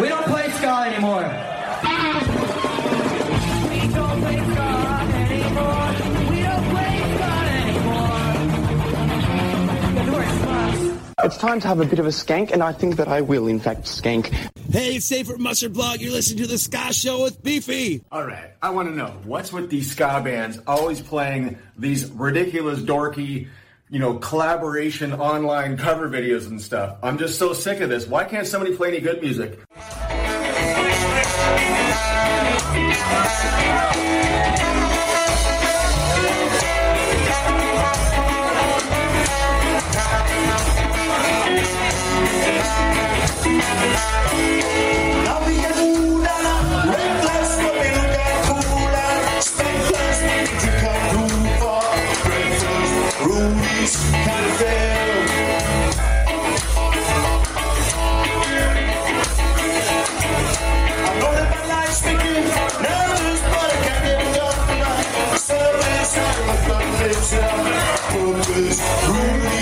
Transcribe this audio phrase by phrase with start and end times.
[0.00, 1.22] We don't play ska anymore.
[3.68, 4.68] We don't play ska
[5.18, 5.88] anymore.
[6.30, 8.04] We don't play ska anymore.
[11.24, 13.48] It's time to have a bit of a skank, and I think that I will,
[13.48, 14.28] in fact, skank.
[14.70, 16.00] Hey, it's Safer Mustard Blog.
[16.00, 18.04] You're listening to the Ska Show with Beefy.
[18.12, 22.78] All right, I want to know what's with these ska bands always playing these ridiculous,
[22.78, 23.48] dorky,
[23.90, 26.98] you know, collaboration online cover videos and stuff.
[27.02, 28.06] I'm just so sick of this.
[28.06, 29.58] Why can't somebody play any good music?
[33.10, 33.97] Like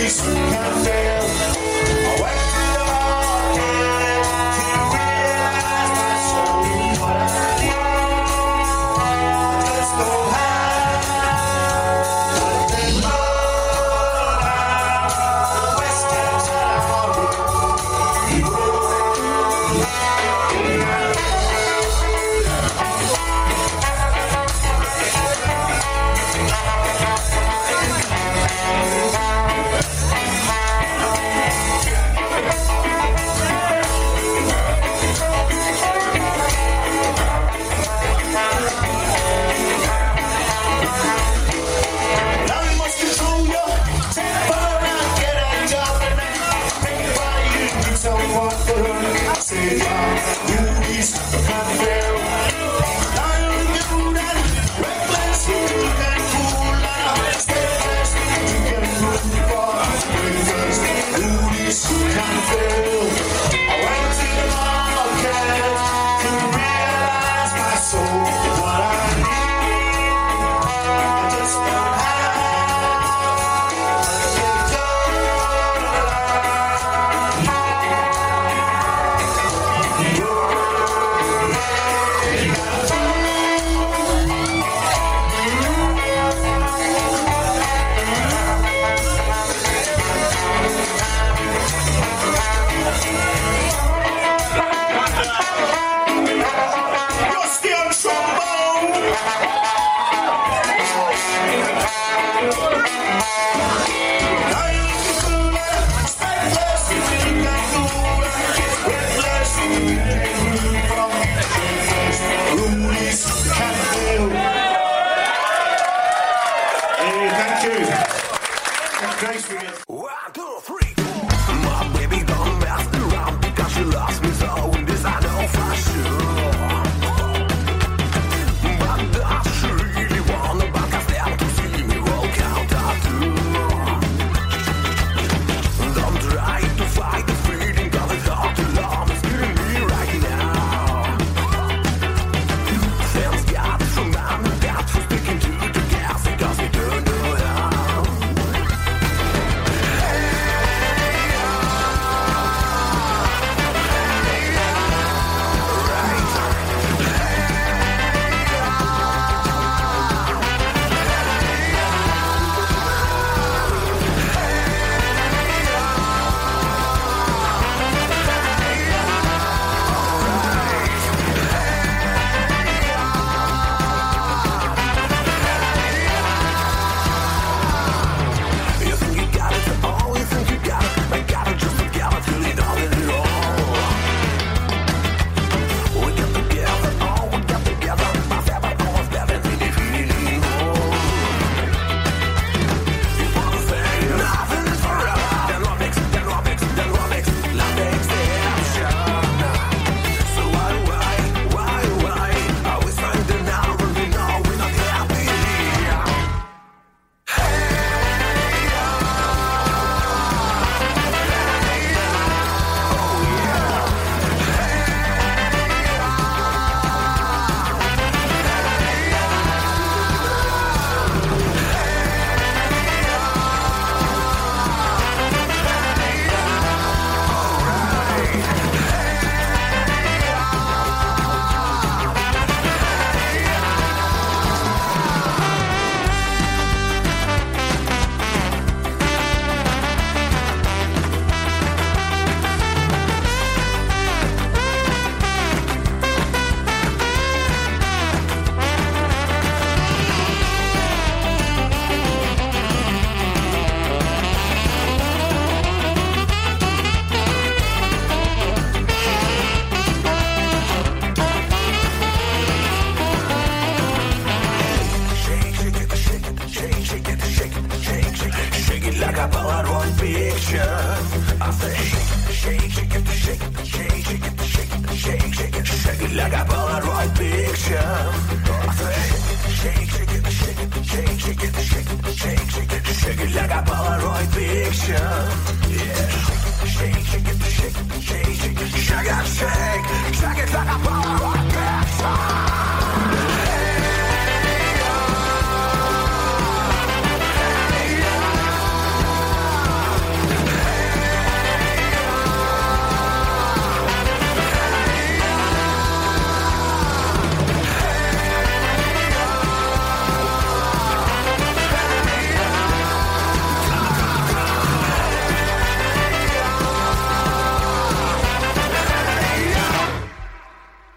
[0.07, 1.16] Café.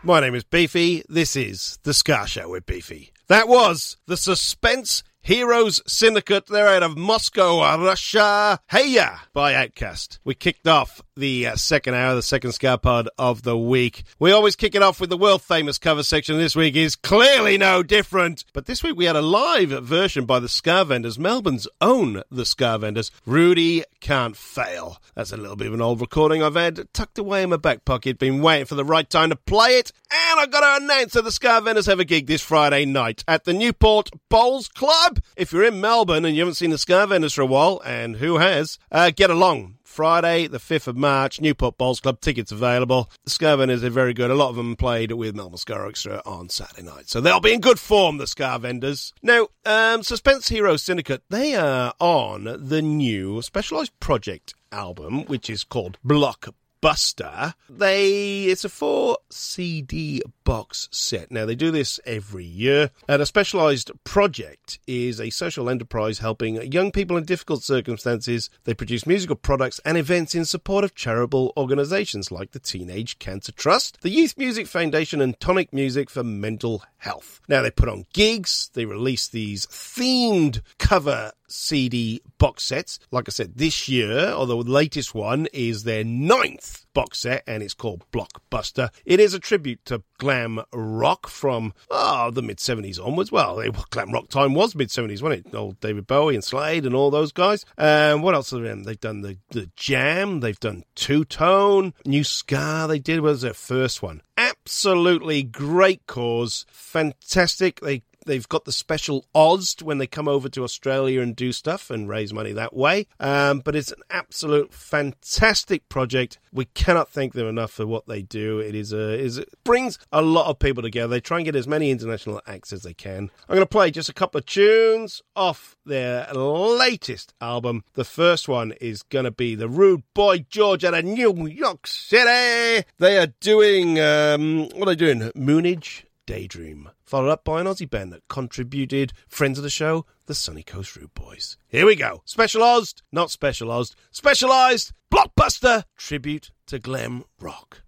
[0.10, 1.04] My name is Beefy.
[1.08, 3.14] This is The Ska Show with Beefy.
[3.28, 6.48] That was the Suspense Heroes Syndicate.
[6.48, 8.60] They're out of Moscow, Russia.
[8.68, 9.18] Hey ya!
[9.32, 10.20] By Outcast.
[10.24, 14.06] We kicked off the uh, second hour, the second Ska Pod of the week.
[14.18, 16.40] We always kick it off with the world famous cover section.
[16.40, 18.44] This week is clearly no different.
[18.54, 22.46] But this week we had a live version by the Ska Vendors, Melbourne's own The
[22.46, 23.12] Ska Vendors.
[23.28, 24.98] Rudy Can't Fail.
[25.14, 27.86] That's a little bit of an old recording I've had tucked away in my back
[27.86, 29.92] pocket, been waiting for the right time to play it.
[30.12, 33.24] And I've got to announce that the Ska Vendors have a gig this Friday night
[33.28, 35.19] at the Newport Bowls Club.
[35.36, 38.18] If you're in Melbourne and you haven't seen the Ska Vendors for a while, and
[38.18, 39.76] who has, uh, get along.
[39.84, 43.10] Friday, the 5th of March, Newport Bowls Club, tickets available.
[43.26, 44.32] The Ska Vendors are very good.
[44.32, 47.10] A lot of them played with Melbourne Ska Orchestra on Saturday night.
[47.10, 49.14] So they'll be in good form, the Ska Vendors.
[49.24, 55.64] Now, um, Suspense Hero Syndicate, they are on the new Specialized Project album, which is
[55.64, 56.48] called Block
[56.82, 57.54] Buster.
[57.70, 61.32] They it's a four CD box set.
[61.32, 62.92] Now they do this every year.
[63.08, 68.50] And a specialized project is a social enterprise helping young people in difficult circumstances.
[68.64, 73.52] They produce musical products and events in support of charitable organizations like the Teenage Cancer
[73.52, 77.42] Trust, the Youth Music Foundation, and Tonic Music for Mental Health.
[77.48, 83.00] Now they put on gigs, they release these themed cover CD box sets.
[83.12, 87.64] Like I said, this year, or the latest one is their ninth box set and
[87.64, 88.90] it's called Blockbuster.
[89.06, 93.32] It is a tribute to glam rock from oh, the mid 70s onwards.
[93.32, 95.56] Well, it, glam rock time was mid 70s, wasn't it?
[95.56, 97.66] Old David Bowie and Slade and all those guys.
[97.78, 98.70] And um, what else are they?
[98.70, 98.84] Done?
[98.84, 103.54] They've done the, the Jam, they've done Two Tone, New Ska, they did was their
[103.54, 104.22] first one.
[104.38, 107.80] Absolutely great cause, fantastic.
[107.82, 111.90] They They've got the special Oz when they come over to Australia and do stuff
[111.90, 113.08] and raise money that way.
[113.20, 116.38] Um, but it's an absolute fantastic project.
[116.54, 118.60] We cannot thank them enough for what they do.
[118.60, 121.08] It is a is it brings a lot of people together.
[121.08, 123.32] They try and get as many international acts as they can.
[123.48, 127.84] I'm going to play just a couple of tunes off their latest album.
[127.96, 131.88] The first one is going to be the Rude Boy George out of New York
[131.88, 132.86] City.
[133.00, 135.32] They are doing um, what are they doing?
[135.32, 140.36] Moonage Daydream, followed up by an Aussie band that contributed friends of the show, the
[140.36, 141.58] Sunny Coast Rude Boys.
[141.68, 142.22] Here we go.
[142.24, 147.82] Specialized, not specialized, specialized, blockbuster tribute to glam rock.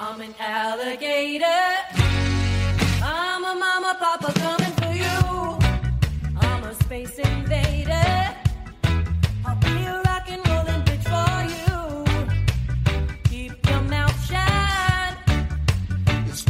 [0.00, 1.91] I'm an alligator.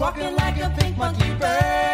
[0.03, 1.92] Walking like a pink monkey bird.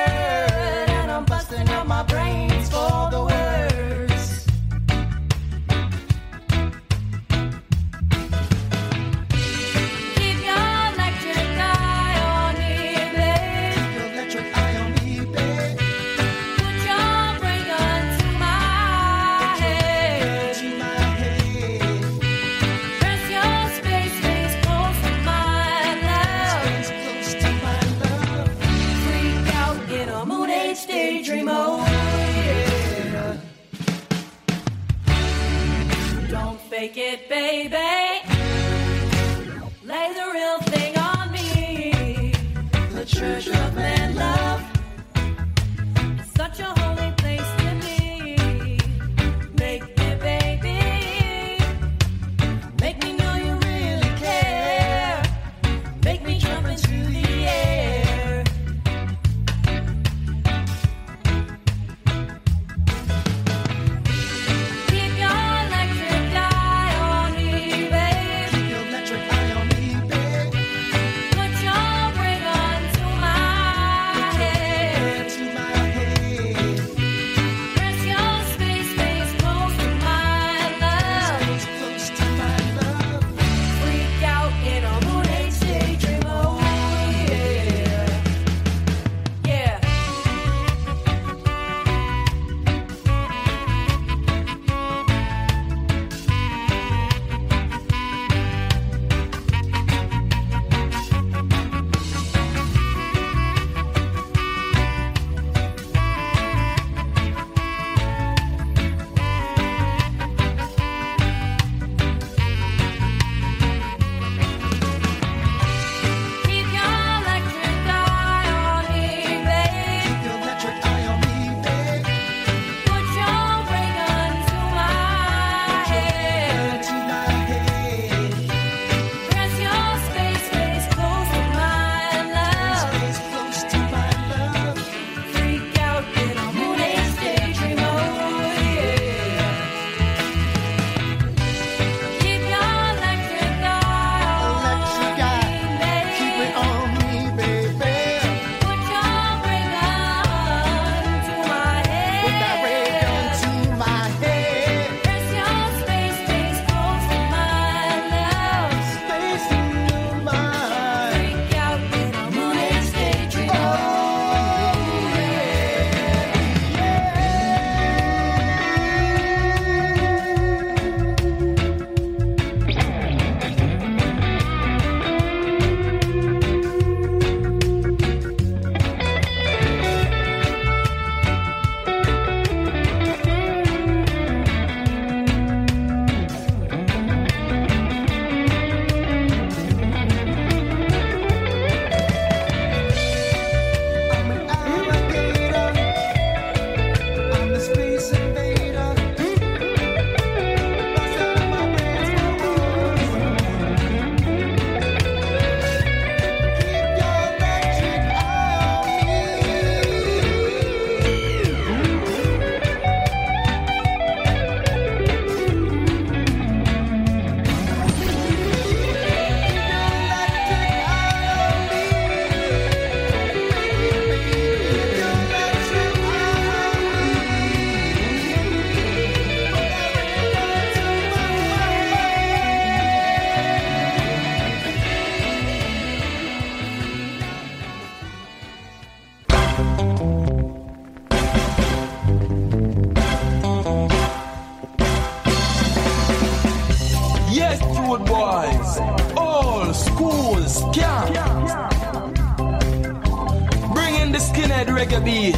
[254.78, 255.34] Reggae beat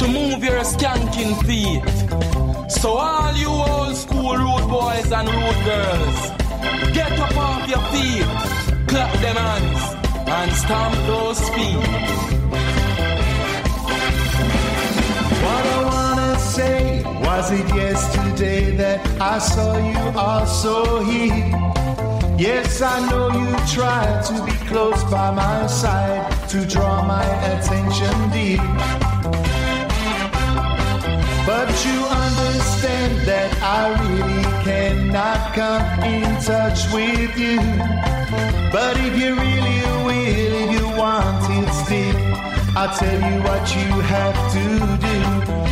[0.00, 1.82] to move your skanking feet.
[2.68, 6.18] So all you old school road boys and road girls,
[6.92, 8.28] get up off your feet,
[8.88, 9.82] clap them hands,
[10.36, 11.88] and stamp those feet.
[15.44, 21.46] What I wanna say was it yesterday that I saw you also here.
[22.36, 28.30] Yes, I know you tried to be close by my side to draw my attention
[28.30, 28.60] deep.
[31.46, 37.58] But you understand that I really cannot come in touch with you.
[38.72, 42.16] But if you really will, if you want it still,
[42.74, 45.67] I'll tell you what you have to do.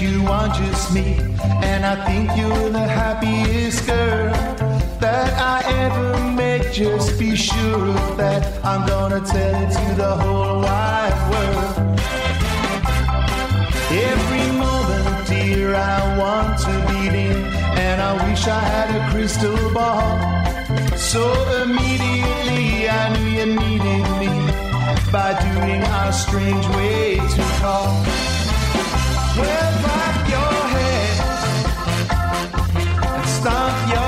[0.00, 1.16] You are just me,
[1.62, 4.32] and I think you're the happiest girl
[4.98, 6.72] that I ever met.
[6.72, 8.42] Just be sure of that.
[8.64, 12.00] I'm gonna tell it to the whole wide world.
[14.10, 17.36] Every moment, dear, I want to be in,
[17.86, 20.18] and I wish I had a crystal ball.
[20.96, 21.22] So
[21.62, 24.32] immediately I knew you needed me
[25.12, 28.33] by doing our strange way to talk.
[29.36, 31.64] Well, clap your hands
[33.04, 34.03] and stomp your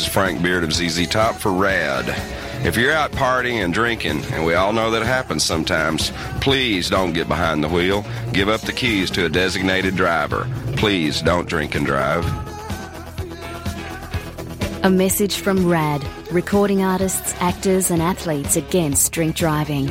[0.00, 2.08] this is Frank Beard of ZZ Top for RAD.
[2.64, 6.10] If you're out partying and drinking, and we all know that happens sometimes,
[6.40, 8.06] please don't get behind the wheel.
[8.32, 10.48] Give up the keys to a designated driver.
[10.76, 12.24] Please don't drink and drive.
[14.84, 19.90] A message from RAD, recording artists, actors, and athletes against drink driving.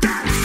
[0.00, 0.39] Keeping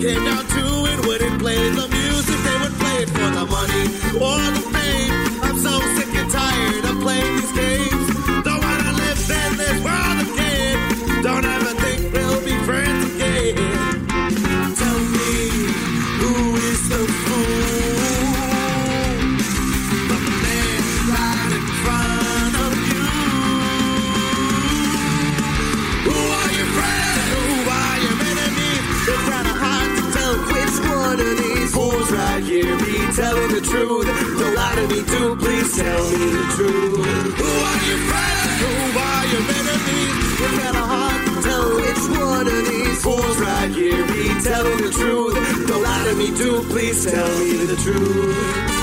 [0.00, 1.99] came down to it, wouldn't play the
[33.20, 34.06] telling the truth.
[34.40, 37.06] Don't lie to me, do please tell me the truth.
[37.40, 38.52] Who are your friends?
[38.62, 38.72] Who
[39.08, 40.14] are your enemies?
[40.44, 44.92] It's kinda hard to tell which one of these fools right here be telling the
[45.00, 45.34] truth.
[45.68, 48.79] Don't lie to me, do please tell me the truth.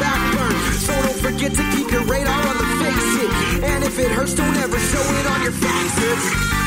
[0.00, 3.62] So don't forget to keep your radar on the fake shit.
[3.64, 6.59] And if it hurts, don't ever show it on your faces.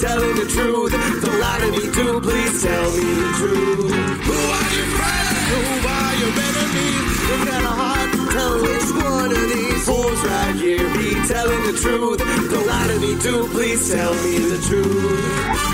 [0.00, 0.92] Telling the truth.
[0.92, 3.90] Don't lie to me, do please tell me the truth.
[4.28, 5.40] Who are your friends?
[5.50, 5.60] Who
[5.96, 7.10] are your enemies?
[7.32, 11.74] It's kinda hard to tell which one of these fools right here be telling the
[11.82, 12.18] truth.
[12.18, 15.73] Don't lie to me, do please tell me the truth.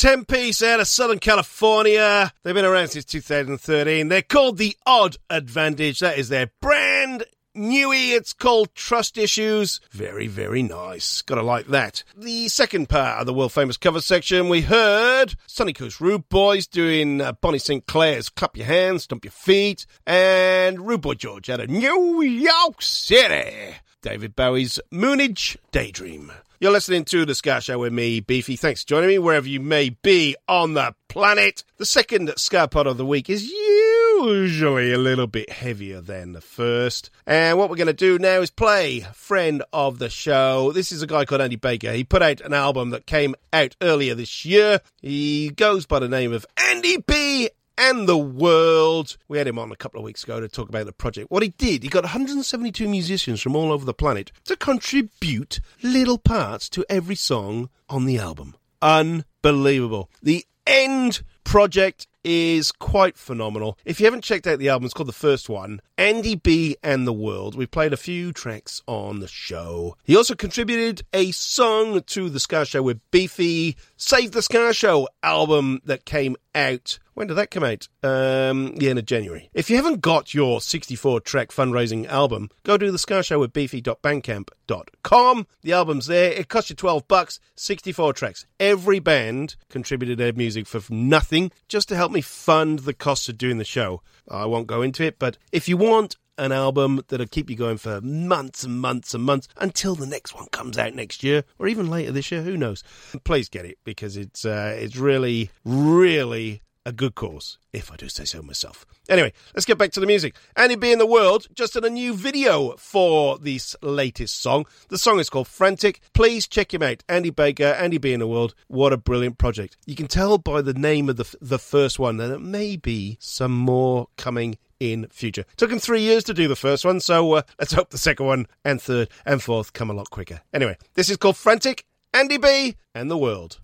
[0.00, 2.32] 10 piece out of Southern California.
[2.42, 4.08] They've been around since 2013.
[4.08, 5.98] They're called The Odd Advantage.
[6.00, 8.16] That is their brand newie.
[8.16, 9.78] It's called Trust Issues.
[9.90, 11.20] Very, very nice.
[11.20, 12.02] Gotta like that.
[12.16, 16.66] The second part of the world famous cover section, we heard Sunny Coast Rude Boys
[16.66, 17.84] doing uh, Bonnie St.
[17.84, 22.80] Claire's Clap Your Hands, Stomp Your Feet, and Rude Boy George out of New York
[22.80, 23.74] City.
[24.00, 26.32] David Bowie's Moonage Daydream.
[26.62, 28.54] You're listening to The Ska Show with me, Beefy.
[28.54, 31.64] Thanks for joining me wherever you may be on the planet.
[31.78, 36.42] The second Ska Pod of the week is usually a little bit heavier than the
[36.42, 37.08] first.
[37.26, 40.70] And what we're going to do now is play friend of the show.
[40.72, 41.92] This is a guy called Andy Baker.
[41.92, 44.82] He put out an album that came out earlier this year.
[45.00, 47.48] He goes by the name of Andy B
[47.80, 49.16] and the world.
[49.26, 51.30] We had him on a couple of weeks ago to talk about the project.
[51.30, 56.18] What he did, he got 172 musicians from all over the planet to contribute little
[56.18, 58.54] parts to every song on the album.
[58.82, 60.10] Unbelievable.
[60.22, 63.78] The end project is quite phenomenal.
[63.84, 67.06] If you haven't checked out the album, it's called the first one, Andy B and
[67.06, 67.54] the World.
[67.54, 69.96] We've played a few tracks on the show.
[70.04, 75.08] He also contributed a song to the Ska Show with Beefy, Save the Ska Show
[75.22, 76.98] album that came out.
[77.14, 77.88] When did that come out?
[78.02, 79.50] Um, the end of January.
[79.52, 83.52] If you haven't got your 64 track fundraising album, go to the Ska Show with
[83.52, 85.46] beefy.bandcamp.com.
[85.62, 86.32] The album's there.
[86.32, 88.46] It costs you 12 bucks, 64 tracks.
[88.58, 93.36] Every band contributed their music for nothing just to help me fund the cost of
[93.38, 94.02] doing the show.
[94.28, 97.76] I won't go into it, but if you want an album that'll keep you going
[97.76, 101.68] for months and months and months until the next one comes out next year or
[101.68, 102.42] even later this year.
[102.42, 102.82] Who knows?
[103.24, 108.08] Please get it because it's uh, it's really really a good cause, if I do
[108.08, 108.86] say so myself.
[109.08, 110.34] Anyway, let's get back to the music.
[110.56, 114.64] Andy B and the World just did a new video for this latest song.
[114.88, 116.00] The song is called Frantic.
[116.14, 117.04] Please check him out.
[117.06, 118.54] Andy Baker, Andy B and the World.
[118.68, 119.76] What a brilliant project.
[119.84, 123.18] You can tell by the name of the, the first one that there may be
[123.20, 125.44] some more coming in future.
[125.56, 128.26] Took him three years to do the first one, so uh, let's hope the second
[128.26, 130.40] one and third and fourth come a lot quicker.
[130.52, 133.58] Anyway, this is called Frantic, Andy B and the World.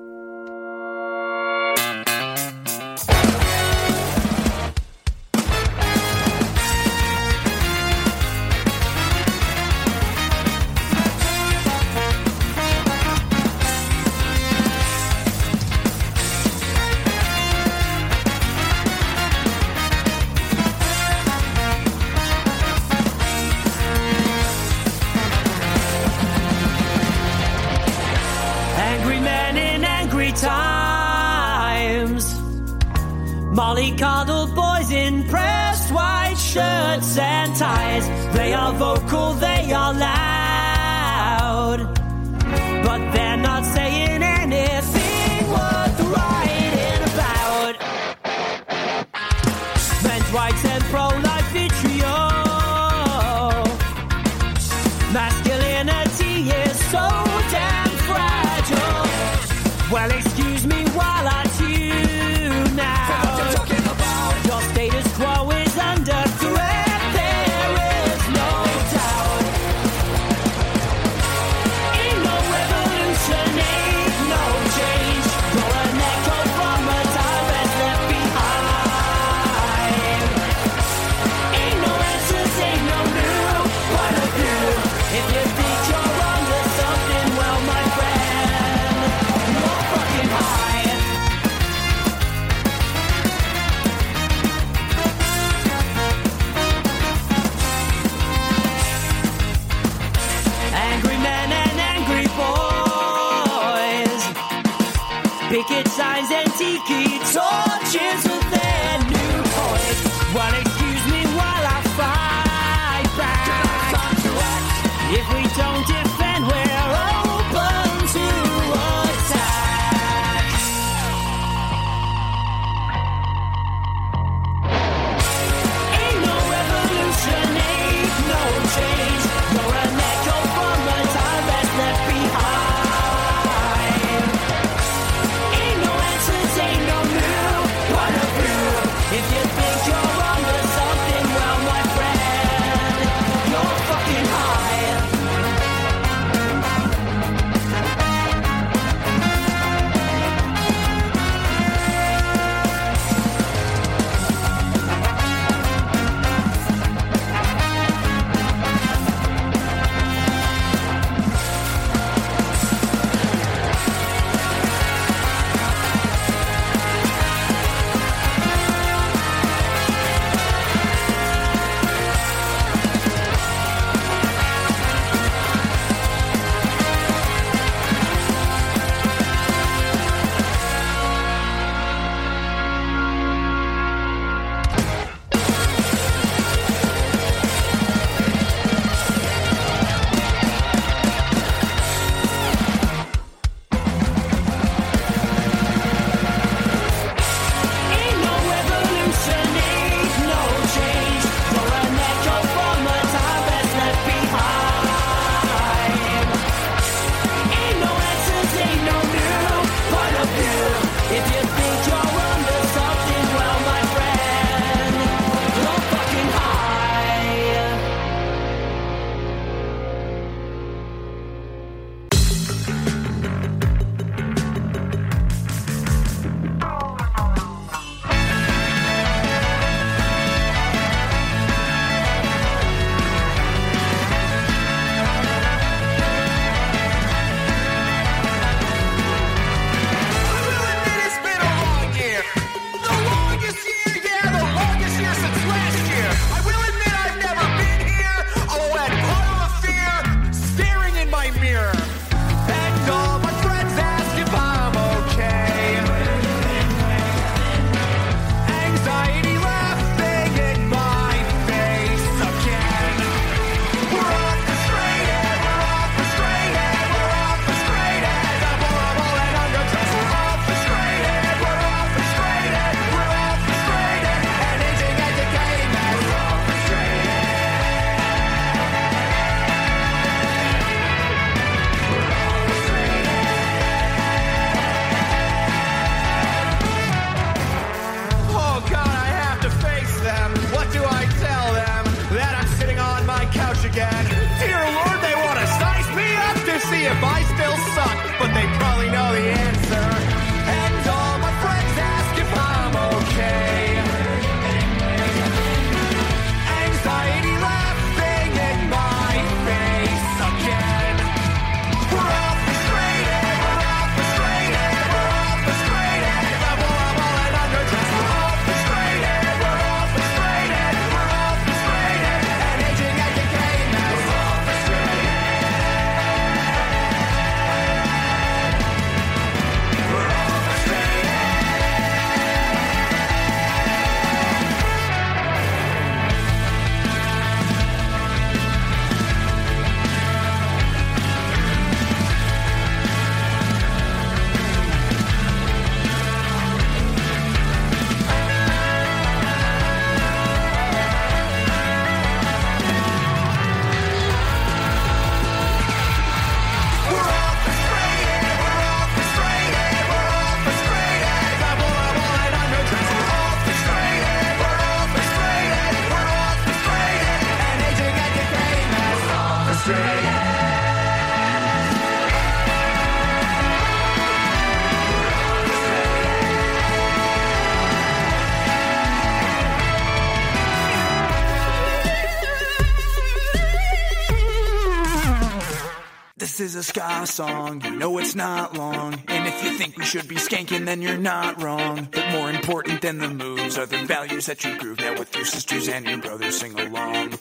[387.07, 387.63] Song.
[387.65, 388.95] You know it's not long.
[389.09, 391.89] And if you think we should be skanking, then you're not wrong.
[391.91, 394.81] But more important than the moves are the values that you groove.
[394.81, 397.15] Now with your sisters and your brothers sing along.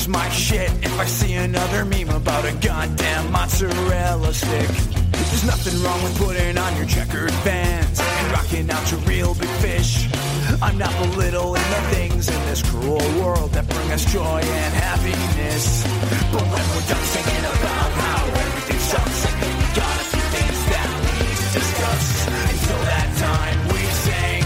[0.00, 4.68] Lose my shit if I see another meme about a goddamn mozzarella stick.
[5.12, 9.50] There's nothing wrong with putting on your checkered pants and rocking out your Reel Big
[9.60, 10.08] Fish.
[10.62, 15.84] I'm not belittling the things in this cruel world that bring us joy and happiness.
[16.32, 20.58] But when we're done singing about how everything sucks and we got a few things
[20.72, 22.06] that we need to discuss,
[22.48, 24.42] until that time we sing.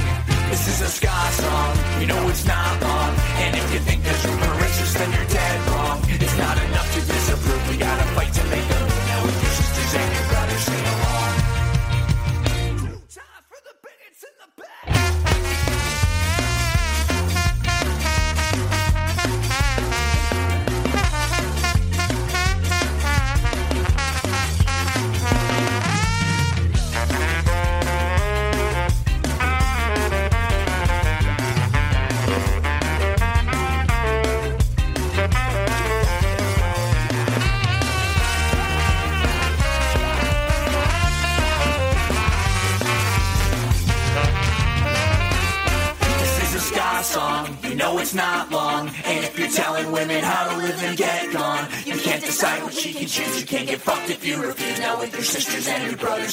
[0.51, 2.94] This is a ska song, you know it's not long.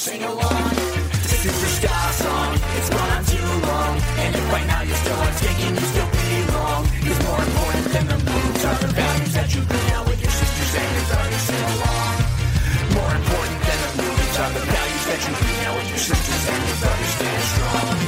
[0.02, 0.74] Sing along.
[1.22, 3.94] A ska song, it's gone on too long.
[4.18, 6.82] And if by now you're still on skanking, you still belong.
[7.06, 9.62] Cause more important than the moves are the values that you.
[9.62, 12.14] Now with your sisters and your brothers sing along.
[12.98, 15.34] More important than the moves are the values that you.
[15.62, 17.98] Now with your sisters and your brothers stand strong.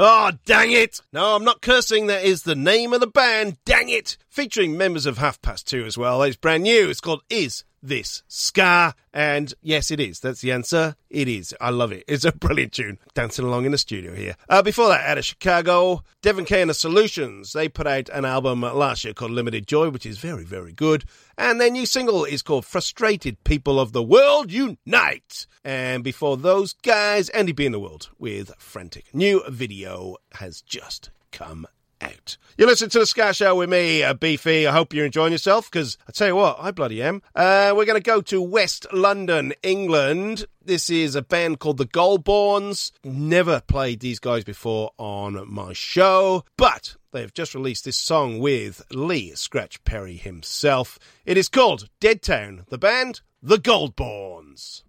[0.00, 1.00] Oh, dang it!
[1.14, 2.08] No, I'm not cursing.
[2.08, 3.56] That is the name of the band.
[3.64, 4.18] Dang it!
[4.28, 6.22] Featuring members of Half Past Two as well.
[6.22, 6.90] It's brand new.
[6.90, 8.94] It's called Is This Ska?
[9.12, 10.20] And yes, it is.
[10.20, 10.96] That's the answer.
[11.10, 11.54] It is.
[11.60, 12.04] I love it.
[12.06, 12.98] It's a brilliant tune.
[13.14, 14.36] Dancing along in the studio here.
[14.48, 17.52] Uh, before that, out of Chicago, Devon Kay and the Solutions.
[17.52, 21.04] They put out an album last year called Limited Joy, which is very, very good.
[21.36, 25.46] And their new single is called Frustrated People of the World Unite.
[25.64, 29.06] And before those guys, Andy B and the World with Frantic.
[29.14, 31.66] New video has just come
[32.00, 32.36] out.
[32.56, 34.66] You listen to the Ska Show with me, uh, Beefy.
[34.66, 37.22] I hope you're enjoying yourself because I tell you what, I bloody am.
[37.34, 40.46] Uh, we're going to go to West London, England.
[40.64, 42.90] This is a band called the Goldborns.
[43.04, 48.82] Never played these guys before on my show, but they've just released this song with
[48.90, 50.98] Lee Scratch Perry himself.
[51.24, 52.64] It is called Dead Town.
[52.68, 54.82] The band, the Goldborns.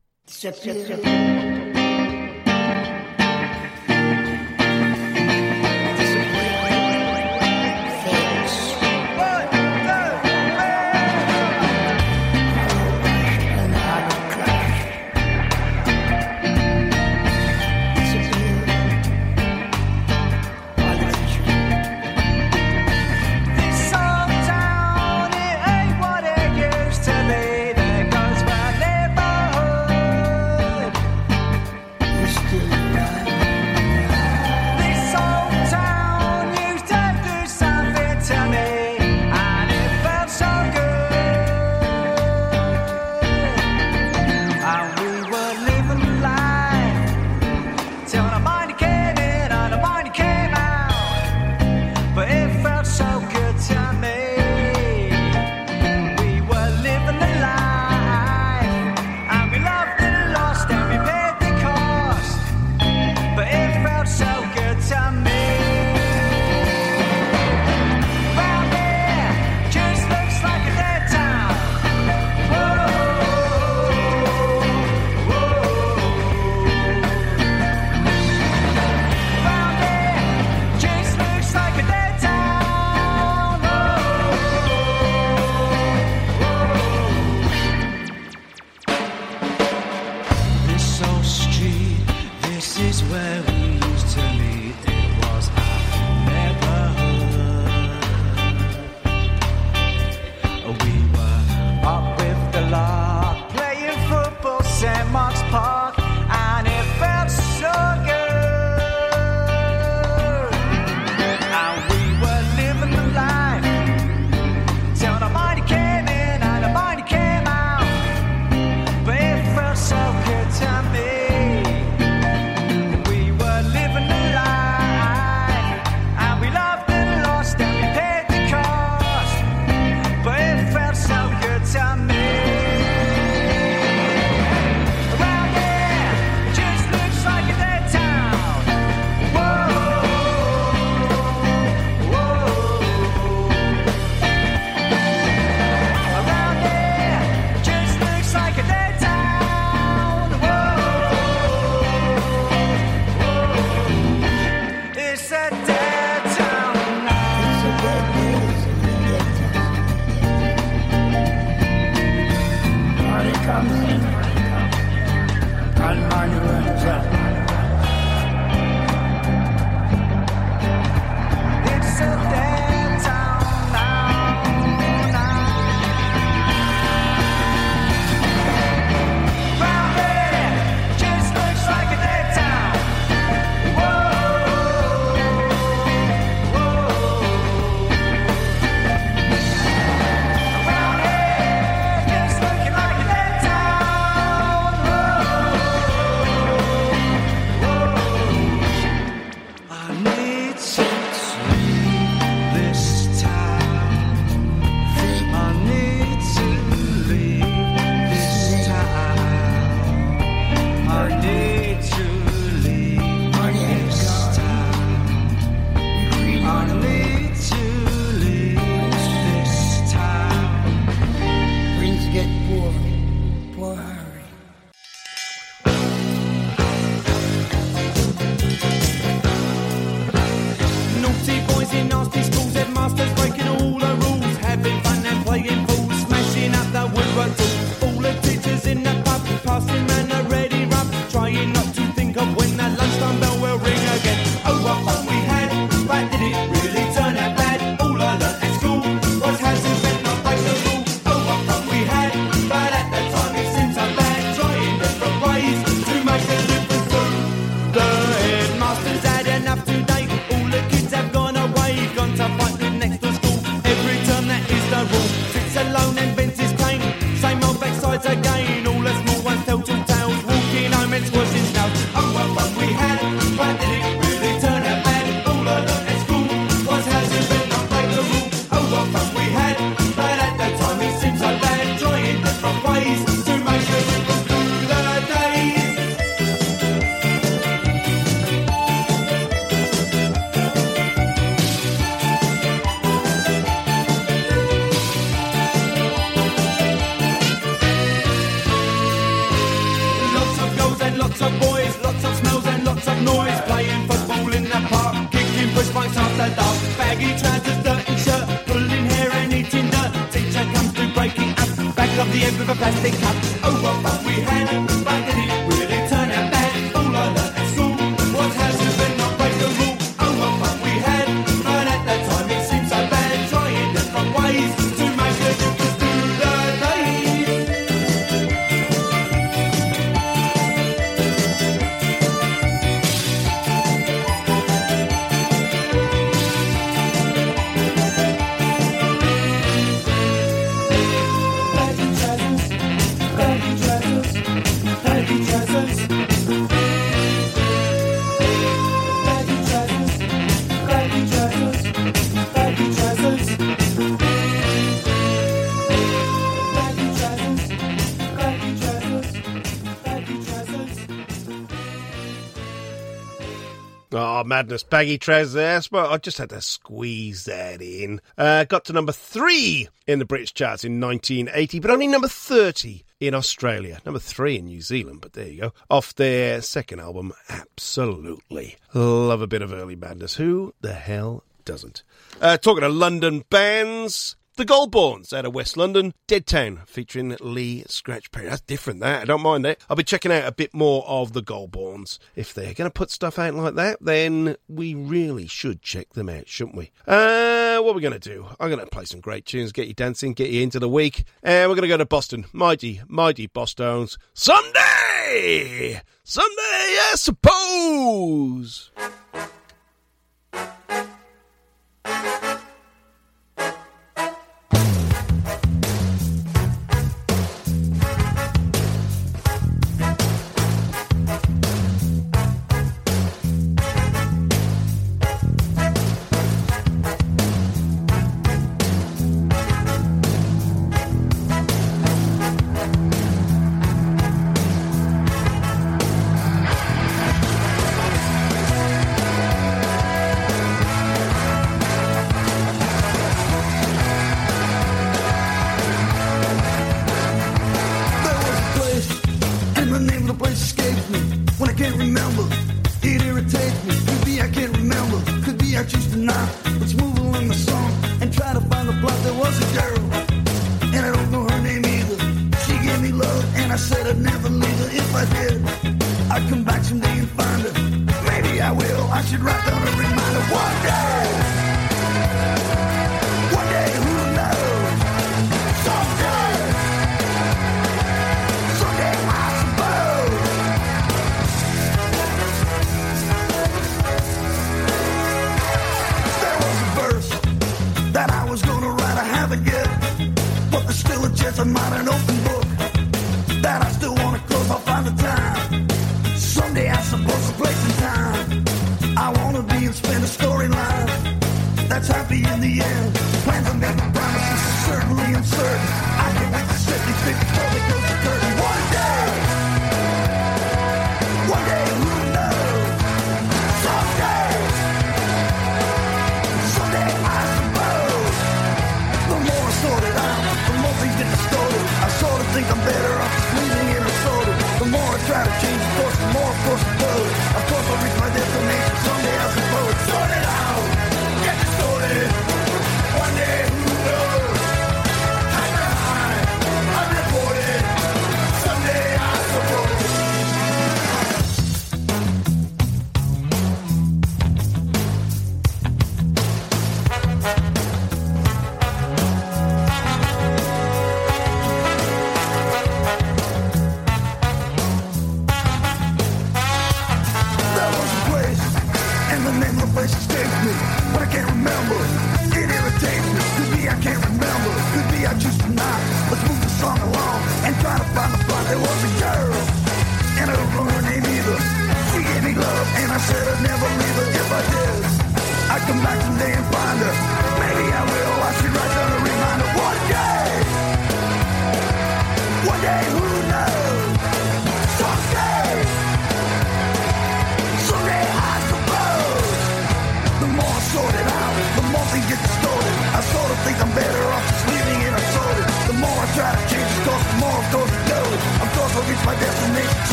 [364.39, 365.59] madness baggy trousers there.
[365.69, 367.99] But I just had to squeeze that in.
[368.17, 372.85] Uh, got to number three in the British charts in 1980, but only number 30
[373.01, 377.11] in Australia, number three in New Zealand, but there you go, off their second album,
[377.27, 378.55] Absolutely.
[378.73, 380.15] Love a bit of early madness.
[380.15, 381.83] Who the hell doesn't?
[382.21, 387.65] Uh, talking to London bands, the Goldborns out of West London, Dead Town featuring Lee
[387.67, 388.29] Scratch Perry.
[388.29, 389.01] That's different, that.
[389.01, 389.59] I don't mind that.
[389.69, 391.99] I'll be checking out a bit more of the Goldborns.
[392.15, 396.07] If they're going to put stuff out like that, then we really should check them
[396.07, 396.71] out, shouldn't we?
[396.87, 398.27] Uh, what are we going to do?
[398.39, 401.03] I'm going to play some great tunes, get you dancing, get you into the week.
[401.21, 402.23] And we're going to go to Boston.
[402.31, 405.81] Mighty, mighty Bosstones Someday!
[406.05, 408.71] Someday, I suppose!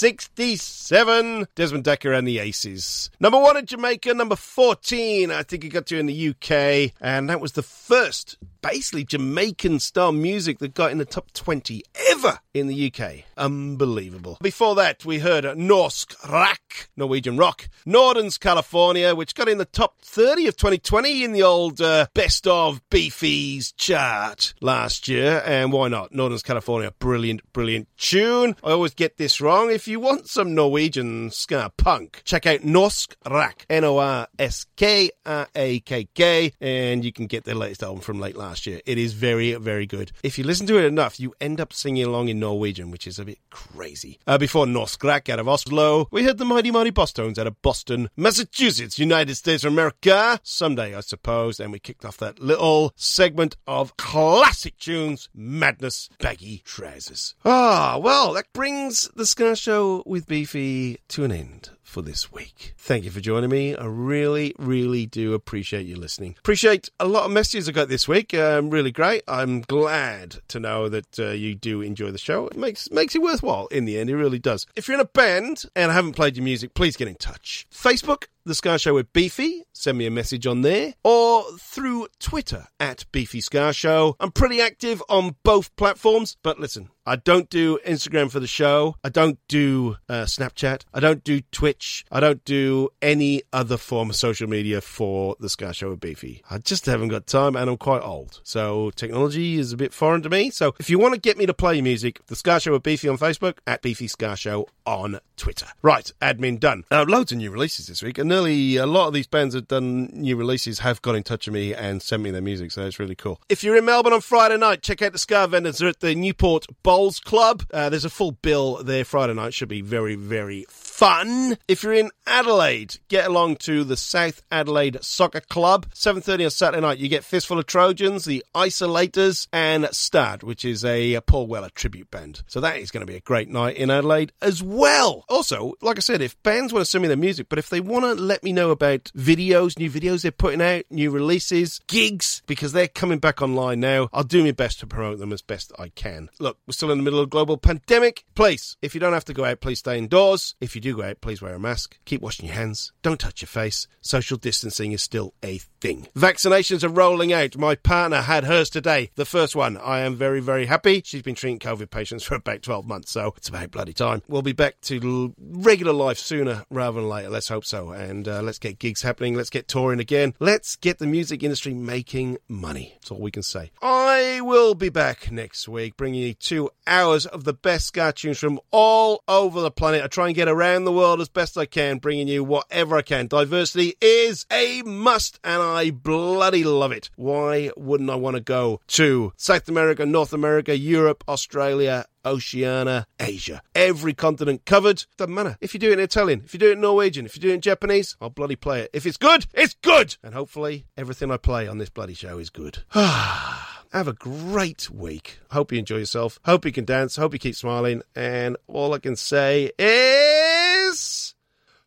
[0.00, 3.10] 1967, Desmond Dekker and the Aces.
[3.18, 7.28] Number one in Jamaica, number 14, I think it got to in the UK, and
[7.28, 12.38] that was the first, basically, Jamaican style music that got in the top 20 ever
[12.54, 13.24] in the UK.
[13.36, 14.38] Unbelievable.
[14.40, 20.00] Before that, we heard Norsk Rakk, Norwegian rock, Norden's California, which got in the top
[20.02, 25.88] 30 of 2020 in the old uh, Best of Beefies chart last year, and why
[25.88, 26.14] not?
[26.14, 28.54] Norden's California, brilliant, brilliant tune.
[28.62, 29.70] I always get this wrong.
[29.70, 34.66] If you want some Norwegian ska punk, check out Norsk Rakk, N O R S
[34.76, 38.66] K R A K K, and you can get their latest album from late last
[38.66, 38.80] year.
[38.86, 40.12] It is very, very good.
[40.22, 43.18] If you listen to it enough, you end up singing along in Norwegian, which is
[43.18, 44.18] a bit crazy.
[44.26, 47.60] Uh, before Norsk Rakk out of Oslo, we heard the Mighty Mighty Bosstones out of
[47.62, 50.40] Boston, Massachusetts, United States of America.
[50.42, 51.60] Someday, I suppose.
[51.60, 57.34] And we kicked off that little segment of classic tunes, Madness, Baggy Trousers.
[57.44, 62.74] Ah, well, that brings the Ska Show with Beefy to an end for this week.
[62.76, 63.74] Thank you for joining me.
[63.74, 66.36] I really, really do appreciate you listening.
[66.38, 68.34] Appreciate a lot of messages I got this week.
[68.34, 69.22] Um, really great.
[69.26, 72.46] I'm glad to know that uh, you do enjoy the show.
[72.48, 74.10] It makes makes it worthwhile in the end.
[74.10, 74.66] It really does.
[74.76, 77.66] If you're in a band and I haven't played your music, please get in touch.
[77.72, 79.64] Facebook, The Ska Show with Beefy.
[79.74, 84.16] Send me a message on there or through Twitter at Beefy Ska Show.
[84.18, 88.96] I'm pretty active on both platforms, but listen, I don't do Instagram for the show.
[89.04, 90.82] I don't do uh, Snapchat.
[90.92, 92.04] I don't do Twitch.
[92.10, 96.42] I don't do any other form of social media for the Ska Show with Beefy.
[96.50, 98.40] I just haven't got time and I'm quite old.
[98.44, 100.50] So technology is a bit foreign to me.
[100.50, 103.08] So if you want to get me to play music, the Ska Show with Beefy
[103.08, 105.66] on Facebook, at Beefy Ska Show on Twitter.
[105.82, 106.84] Right, admin done.
[106.90, 109.68] Uh, loads of new releases this week, and nearly a lot of these bands that
[109.68, 112.86] done new releases have got in touch with me and sent me their music, so
[112.86, 113.40] it's really cool.
[113.48, 115.78] If you're in Melbourne on Friday night, check out the Ska Vendors.
[115.78, 117.64] They're at the Newport Bowls Club.
[117.72, 119.54] Uh, there's a full bill there Friday night.
[119.54, 120.87] Should be very, very fun.
[121.00, 125.86] If you're in Adelaide, get along to the South Adelaide Soccer Club.
[125.94, 130.84] 7.30 on Saturday night, you get Fistful of Trojans, the Isolators, and Stad, which is
[130.84, 132.42] a Paul Weller tribute band.
[132.48, 135.24] So that is going to be a great night in Adelaide as well.
[135.28, 137.80] Also, like I said, if bands want to send me their music, but if they
[137.80, 142.42] want to let me know about videos, new videos they're putting out, new releases, gigs,
[142.48, 145.72] because they're coming back online now, I'll do my best to promote them as best
[145.78, 146.28] I can.
[146.40, 148.24] Look, we're still in the middle of a global pandemic.
[148.34, 150.56] Please, if you don't have to go out, please stay indoors.
[150.60, 151.98] If you do do go out, please wear a mask.
[152.04, 152.92] Keep washing your hands.
[153.02, 153.86] Don't touch your face.
[154.00, 156.08] Social distancing is still a thing.
[156.16, 157.56] Vaccinations are rolling out.
[157.56, 159.10] My partner had hers today.
[159.16, 159.76] The first one.
[159.76, 161.02] I am very, very happy.
[161.04, 164.22] She's been treating COVID patients for about 12 months, so it's about bloody time.
[164.28, 167.30] We'll be back to regular life sooner rather than later.
[167.30, 167.90] Let's hope so.
[167.90, 169.34] And uh, let's get gigs happening.
[169.34, 170.34] Let's get touring again.
[170.38, 172.94] Let's get the music industry making money.
[172.94, 173.70] That's all we can say.
[173.82, 178.38] I will be back next week bringing you two hours of the best ska tunes
[178.38, 180.02] from all over the planet.
[180.02, 180.48] I try and get
[180.78, 183.26] around the world as best I can, bringing you whatever I can.
[183.26, 187.10] Diversity is a must, and I bloody love it.
[187.16, 193.60] Why wouldn't I want to go to South America, North America, Europe, Australia, Oceania, Asia.
[193.74, 195.04] Every continent covered.
[195.16, 195.56] Doesn't matter.
[195.60, 197.50] If you do it in Italian, if you do it in Norwegian, if you do
[197.50, 198.90] it in Japanese, I'll bloody play it.
[198.92, 200.16] If it's good, it's good!
[200.22, 202.84] And hopefully everything I play on this bloody show is good.
[202.92, 205.40] Have a great week.
[205.50, 206.38] Hope you enjoy yourself.
[206.44, 207.16] Hope you can dance.
[207.16, 208.02] Hope you keep smiling.
[208.14, 210.67] And all I can say is.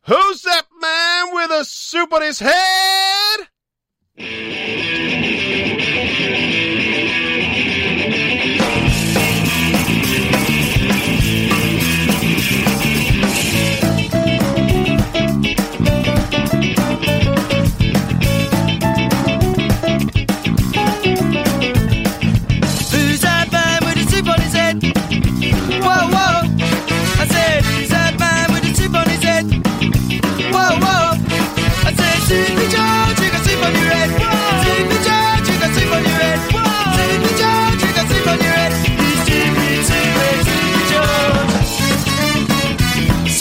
[0.08, 3.48] Who's that man with a soup on his head?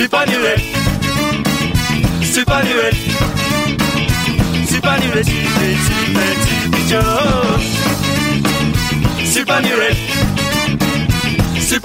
[0.01, 0.61] Soup on your head.
[2.25, 2.95] Soup on your head.
[4.67, 7.69] Soup on your head, stupid, stupid, Soupy George.
[9.27, 9.97] Soup on your head.
[11.61, 11.85] Soup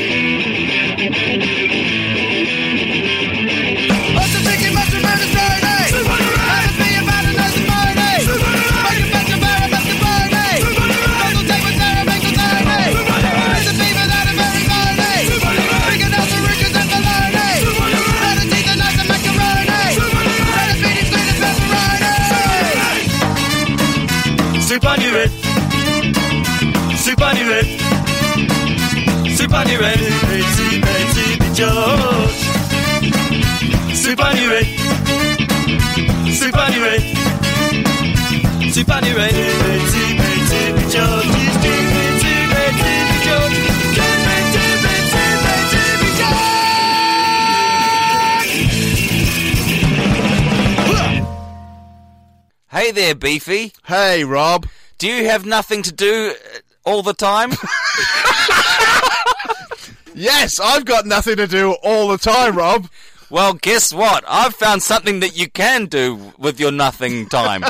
[29.53, 29.99] on your head.
[38.73, 39.31] Soup on your head.
[39.31, 41.31] Betsy, Betsy, George.
[41.31, 42.93] Betsy, Betsy, Betsy,
[43.25, 43.57] George.
[44.27, 45.79] Betsy, Betsy, Betsy,
[46.19, 46.51] George.
[52.71, 53.73] Hey there, Beefy.
[53.85, 54.67] Hey, Rob.
[54.97, 56.35] Do you have nothing to do
[56.85, 57.51] all the time?
[60.21, 62.87] Yes, I've got nothing to do all the time, Rob.
[63.31, 64.23] Well, guess what?
[64.27, 67.63] I've found something that you can do with your nothing time.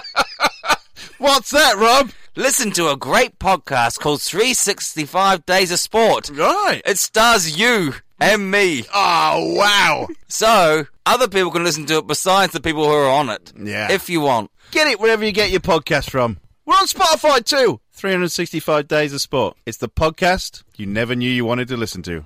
[1.18, 2.12] What's that, Rob?
[2.36, 6.30] Listen to a great podcast called 365 Days of Sport.
[6.30, 6.82] Right.
[6.86, 8.84] It stars you and me.
[8.94, 10.08] Oh, wow.
[10.28, 13.54] So, other people can listen to it besides the people who are on it.
[13.58, 13.90] Yeah.
[13.94, 14.52] If you want.
[14.72, 16.38] Get it wherever you get your podcast from.
[16.66, 17.80] We're on Spotify too.
[17.94, 19.56] 365 Days of Sport.
[19.66, 22.26] It's the podcast you never knew you wanted to listen to.